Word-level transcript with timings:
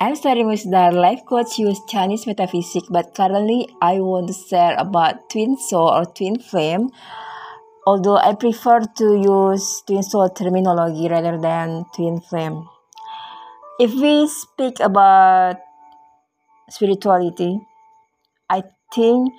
I'm 0.00 0.14
studying 0.14 0.46
with 0.46 0.62
the 0.62 0.92
life 0.92 1.26
coach 1.26 1.58
use 1.58 1.80
Chinese 1.88 2.24
metaphysics, 2.24 2.86
but 2.88 3.16
currently 3.16 3.66
I 3.82 3.98
want 3.98 4.28
to 4.28 4.32
share 4.32 4.76
about 4.78 5.28
twin 5.28 5.56
soul 5.58 5.88
or 5.88 6.06
twin 6.06 6.38
flame. 6.38 6.90
Although 7.84 8.16
I 8.16 8.36
prefer 8.36 8.78
to 8.78 9.04
use 9.18 9.82
twin 9.88 10.04
soul 10.04 10.30
terminology 10.30 11.08
rather 11.08 11.36
than 11.36 11.84
twin 11.96 12.20
flame. 12.20 12.68
If 13.80 13.92
we 13.92 14.28
speak 14.28 14.78
about 14.78 15.56
spirituality, 16.70 17.58
I 18.48 18.62
think 18.94 19.34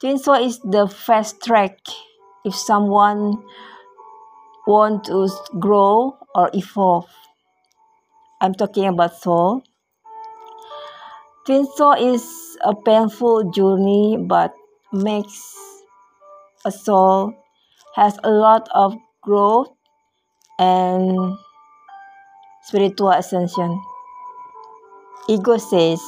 twin 0.00 0.18
soul 0.18 0.44
is 0.44 0.58
the 0.60 0.86
fast 0.86 1.40
track 1.42 1.78
if 2.44 2.54
someone 2.54 3.42
want 4.66 5.04
to 5.04 5.30
grow 5.58 6.18
or 6.34 6.50
evolve. 6.52 7.08
I'm 8.42 8.52
talking 8.52 8.84
about 8.84 9.16
soul. 9.16 9.62
Twin 11.48 11.64
is 12.04 12.58
a 12.60 12.74
painful 12.76 13.50
journey 13.52 14.18
but 14.20 14.52
makes 14.92 15.56
a 16.66 16.70
soul 16.70 17.32
has 17.94 18.18
a 18.22 18.28
lot 18.28 18.68
of 18.74 18.94
growth 19.22 19.72
and 20.58 21.38
spiritual 22.64 23.12
ascension. 23.12 23.80
Ego 25.26 25.56
says 25.56 26.02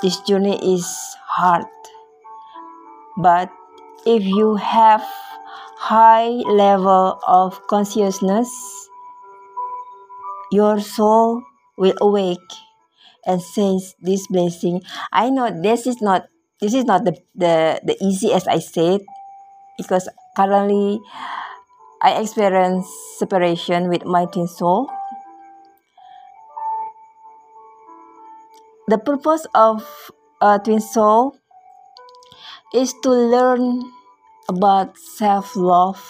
this 0.00 0.20
journey 0.20 0.54
is 0.62 0.86
hard, 1.26 1.66
but 3.16 3.50
if 4.06 4.22
you 4.22 4.54
have 4.54 5.02
high 5.74 6.38
level 6.46 7.18
of 7.26 7.66
consciousness, 7.66 8.48
your 10.52 10.78
soul 10.78 11.42
will 11.76 11.94
awake 12.00 12.67
and 13.26 13.42
says 13.42 13.94
this 14.00 14.26
blessing 14.28 14.82
i 15.12 15.30
know 15.30 15.50
this 15.62 15.86
is 15.86 16.00
not 16.00 16.28
this 16.60 16.74
is 16.74 16.84
not 16.84 17.04
the 17.04 17.16
the, 17.34 17.80
the 17.84 17.96
easy 18.02 18.32
as 18.32 18.46
i 18.48 18.58
said 18.58 19.00
because 19.76 20.08
currently 20.36 21.00
i 22.02 22.20
experience 22.20 22.86
separation 23.18 23.88
with 23.88 24.04
my 24.04 24.24
twin 24.26 24.46
soul. 24.46 24.88
The 28.88 28.98
purpose 28.98 29.46
of 29.54 30.10
a 30.40 30.58
twin 30.58 30.80
soul 30.80 31.36
is 32.72 32.94
to 33.02 33.10
learn 33.10 33.82
about 34.48 34.96
self-love 34.96 36.00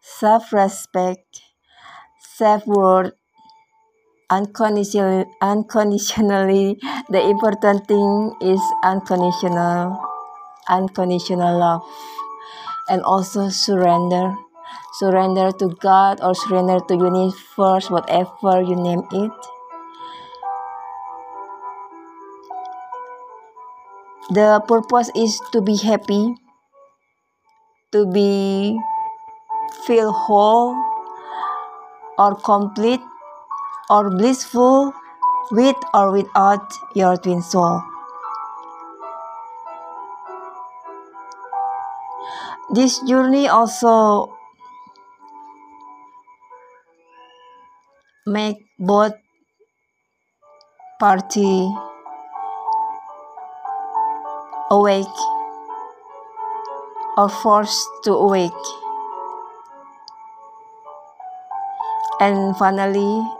self-respect 0.00 1.42
self-worth 2.18 3.14
unconditionally, 4.30 5.26
unconditionally 5.42 6.78
the 7.10 7.20
important 7.28 7.86
thing 7.86 8.34
is 8.40 8.60
unconditional 8.82 9.98
unconditional 10.68 11.58
love. 11.58 11.82
And 12.90 13.02
also 13.04 13.48
surrender. 13.48 14.36
Surrender 14.98 15.50
to 15.52 15.68
god 15.80 16.20
or 16.20 16.34
surrender 16.34 16.78
to 16.88 16.94
universe 16.94 17.88
whatever 17.90 18.60
you 18.60 18.76
name 18.76 19.02
it. 19.12 19.32
The 24.30 24.62
purpose 24.66 25.10
is 25.14 25.38
to 25.52 25.60
be 25.60 25.76
happy 25.76 26.34
to 27.92 28.06
be 28.06 28.78
feel 29.84 30.12
whole 30.12 30.76
or 32.18 32.34
complete 32.36 33.00
or 33.90 34.08
blissful 34.08 34.94
with 35.50 35.76
or 35.92 36.12
without 36.12 36.72
your 36.94 37.16
twin 37.16 37.42
soul. 37.42 37.82
This 42.72 43.00
journey 43.02 43.48
also 43.48 44.30
make 48.26 48.62
both 48.78 49.14
party 51.00 51.66
awake 54.70 55.18
or 57.18 57.28
forced 57.28 57.88
to 58.04 58.12
awake. 58.12 58.52
And 62.20 62.56
finally, 62.56 63.39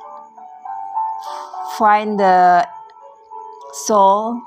find 1.81 2.21
the 2.21 2.69
soul, 3.73 4.39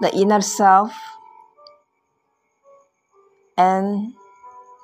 the 0.00 0.14
inner 0.14 0.40
self, 0.40 0.94
and 3.58 4.14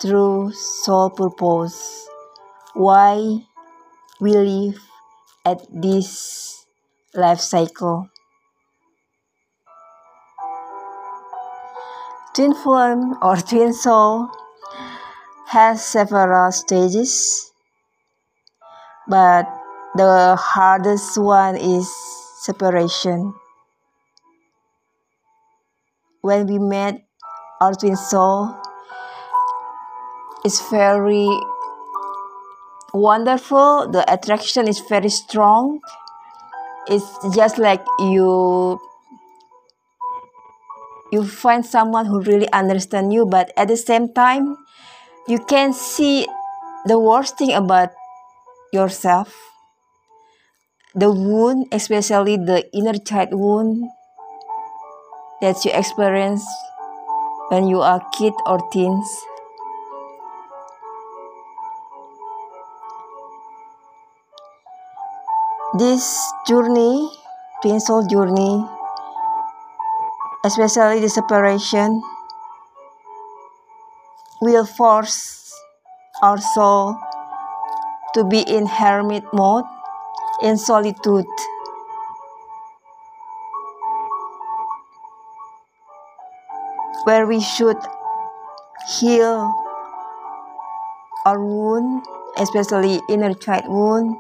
true 0.01 0.51
soul 0.51 1.11
purpose. 1.11 2.09
Why 2.75 3.47
we 4.19 4.33
live 4.35 4.83
at 5.47 5.63
this 5.71 6.67
life 7.15 7.39
cycle. 7.39 8.11
Twin 12.35 12.55
flame 12.55 13.15
or 13.23 13.37
twin 13.37 13.73
soul 13.73 14.29
has 15.47 15.85
several 15.85 16.51
stages, 16.51 17.53
but 19.07 19.62
the 19.95 20.37
hardest 20.37 21.19
one 21.19 21.57
is 21.57 21.89
separation. 22.41 23.35
When 26.23 26.47
we 26.47 26.59
met 26.59 27.05
our 27.61 27.75
twin 27.75 27.97
soul, 27.97 28.55
it's 30.45 30.61
very 30.71 31.29
wonderful. 32.95 33.89
The 33.91 34.05
attraction 34.13 34.69
is 34.69 34.81
very 34.81 35.11
strong. 35.11 35.81
It's 36.87 37.07
just 37.35 37.59
like 37.59 37.85
you 37.99 38.81
you 41.13 41.27
find 41.27 41.67
someone 41.67 42.07
who 42.07 42.23
really 42.23 42.51
understand 42.53 43.13
you, 43.13 43.27
but 43.27 43.53
at 43.57 43.69
the 43.69 43.77
same 43.77 44.15
time, 44.15 44.57
you 45.29 45.39
can 45.39 45.75
see 45.75 46.27
the 46.87 46.99
worst 46.99 47.37
thing 47.37 47.53
about 47.53 47.91
yourself 48.73 49.52
the 50.95 51.11
wound, 51.11 51.67
especially 51.73 52.37
the 52.37 52.69
inner 52.77 52.99
child 52.99 53.33
wound 53.33 53.89
that 55.41 55.65
you 55.65 55.71
experience 55.73 56.45
when 57.49 57.67
you 57.67 57.81
are 57.81 58.01
kid 58.13 58.33
or 58.47 58.61
teens. 58.71 59.09
This 65.79 66.05
journey, 66.47 67.09
twin 67.63 67.81
soul 67.81 68.07
journey, 68.07 68.63
especially 70.45 71.01
the 71.01 71.09
separation, 71.09 72.03
will 74.43 74.67
force 74.67 75.55
our 76.21 76.37
soul 76.37 76.99
to 78.13 78.25
be 78.25 78.41
in 78.41 78.67
hermit 78.67 79.25
mode 79.33 79.65
in 80.43 80.59
solitude. 80.59 81.27
Where 87.05 87.27
we 87.27 87.41
should 87.41 87.79
heal 88.99 89.55
our 91.25 91.39
wound, 91.43 92.05
especially 92.37 93.01
inner 93.09 93.35
child 93.35 93.67
wound, 93.69 94.17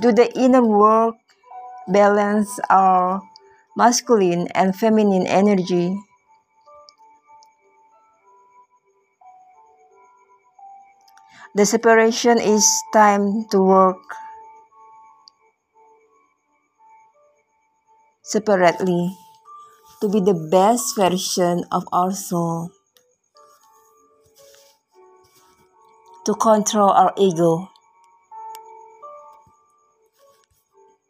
do 0.00 0.12
the 0.12 0.28
inner 0.38 0.64
work, 0.64 1.16
balance 1.88 2.60
our 2.70 3.22
masculine 3.76 4.48
and 4.54 4.76
feminine 4.76 5.26
energy. 5.26 5.96
The 11.54 11.66
separation 11.66 12.38
is 12.38 12.64
time 12.92 13.44
to 13.50 13.60
work 13.60 14.00
separately 18.28 19.16
to 20.02 20.08
be 20.08 20.20
the 20.20 20.36
best 20.52 20.94
version 20.96 21.64
of 21.72 21.82
our 21.92 22.12
soul, 22.12 22.70
to 26.26 26.34
control 26.34 26.90
our 26.90 27.14
ego, 27.16 27.70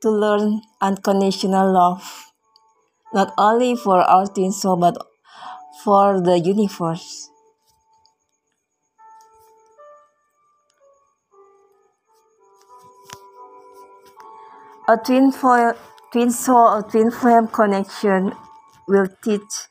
to 0.00 0.08
learn 0.10 0.62
unconditional 0.80 1.72
love, 1.72 2.30
not 3.12 3.34
only 3.36 3.74
for 3.74 3.98
our 3.98 4.28
twin 4.28 4.52
soul 4.52 4.76
but 4.76 4.96
for 5.82 6.20
the 6.20 6.38
universe. 6.38 7.30
A 14.88 14.96
twin, 14.96 15.32
foil, 15.32 15.74
twin 16.10 16.30
soul 16.30 16.68
or 16.74 16.82
twin 16.82 17.10
flame 17.10 17.48
connection 17.48 18.32
will 18.86 19.08
teach. 19.22 19.68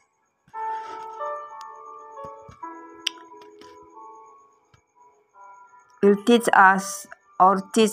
Will 6.04 6.16
teach 6.26 6.48
us 6.54 7.08
or 7.40 7.62
teach 7.74 7.92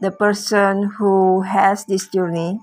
the 0.00 0.10
person 0.10 0.90
who 0.98 1.42
has 1.42 1.84
this 1.86 2.08
journey. 2.08 2.58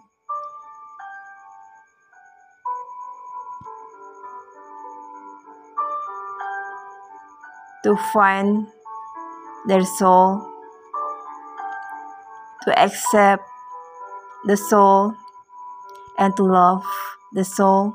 To 7.83 7.95
find 8.11 8.67
their 9.65 9.85
soul, 9.85 10.45
to 12.65 12.77
accept 12.77 13.48
the 14.45 14.57
soul, 14.57 15.13
and 16.17 16.35
to 16.37 16.43
love 16.43 16.83
the 17.33 17.43
soul, 17.43 17.93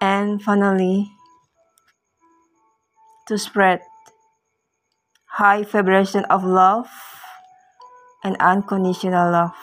and 0.00 0.42
finally 0.42 1.10
to 3.26 3.38
spread 3.38 3.80
high 5.26 5.62
vibration 5.62 6.24
of 6.26 6.44
love 6.44 6.88
and 8.22 8.36
unconditional 8.38 9.32
love. 9.32 9.54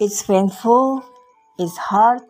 It's 0.00 0.22
painful, 0.22 1.04
it's 1.58 1.76
hard, 1.76 2.22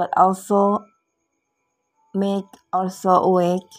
but 0.00 0.08
also 0.16 0.80
make 2.14 2.48
also 2.72 3.10
awake, 3.10 3.72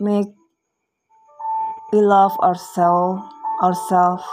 make 0.00 0.32
we 1.92 2.00
love 2.00 2.32
ourselves, 2.40 3.20
ourselves. 3.62 4.24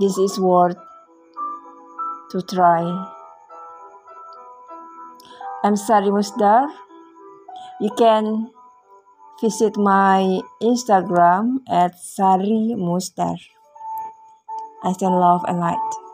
This 0.00 0.18
is 0.18 0.34
worth 0.40 0.76
to 2.32 2.42
try. 2.42 2.82
I'm 5.62 5.76
Sari 5.76 6.10
Musdar. 6.10 6.66
You 7.80 7.90
can 7.96 8.50
visit 9.40 9.76
my 9.76 10.42
Instagram 10.60 11.62
at 11.70 11.94
Sari 12.00 12.74
Musdar. 12.74 13.57
I 14.82 14.92
send 14.92 15.14
love 15.14 15.44
and 15.46 15.58
light. 15.60 16.07